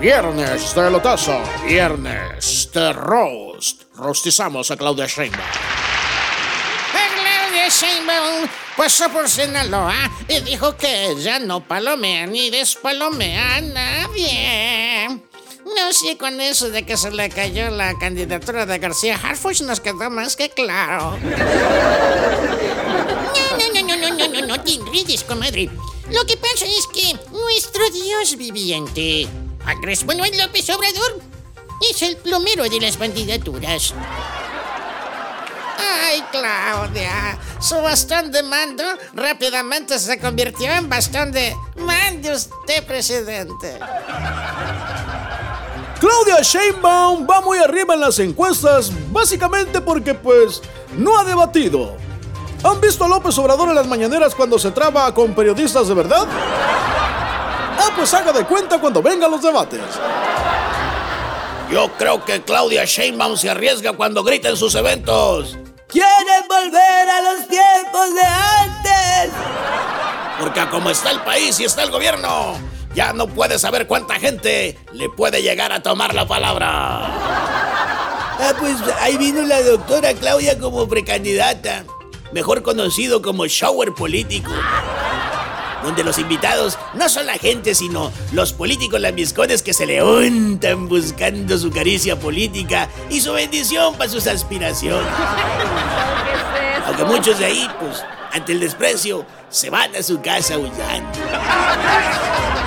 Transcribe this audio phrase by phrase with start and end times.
[0.00, 3.82] Viernes de lotazo, viernes de roast.
[3.96, 5.42] Rostizamos a Claudia Sheinbaum.
[6.92, 9.94] Claudia Sheinbaum pasó por Sinaloa
[10.28, 15.08] y dijo que ella no palomea ni despalomea a nadie.
[15.64, 19.80] No sé, con eso de que se le cayó la candidatura de García Harfuch nos
[19.80, 21.16] quedó más que claro.
[23.34, 25.70] No, no, no, no, no, no, no, no te enredes, comadre.
[26.10, 29.26] Lo que pasa es que nuestro Dios viviente,
[29.66, 31.20] Andrés Manuel López Obrador,
[31.90, 33.94] es el plomero de las candidaturas.
[35.78, 38.84] Ay, Claudia, su bastón de mando
[39.14, 43.78] rápidamente se convirtió en bastón de mande usted, presidente.
[45.98, 50.60] Claudia Sheinbaum va muy arriba en las encuestas, básicamente porque pues
[50.96, 51.96] no ha debatido.
[52.62, 56.26] ¿Han visto a López Obrador en las mañaneras cuando se traba con periodistas de verdad?
[57.78, 59.80] Ah, pues haga de cuenta cuando vengan los debates.
[61.70, 65.58] Yo creo que Claudia Sheinbaum se arriesga cuando grita en sus eventos.
[65.88, 69.32] ¡Quieren volver a los tiempos de antes!
[70.38, 72.58] Porque a como está el país y está el gobierno,
[72.94, 77.06] ya no puede saber cuánta gente le puede llegar a tomar la palabra.
[78.36, 81.84] Ah, pues ahí vino la doctora Claudia como precandidata,
[82.32, 84.50] mejor conocido como shower político.
[85.84, 90.88] Donde los invitados no son la gente, sino los políticos lambiscones que se le untan
[90.88, 95.06] buscando su caricia política y su bendición para sus aspiraciones.
[96.86, 100.80] Aunque muchos de ahí, pues, ante el desprecio, se van a su casa huyendo.